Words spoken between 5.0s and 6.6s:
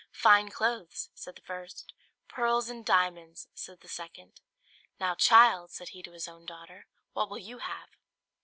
child," said he to his own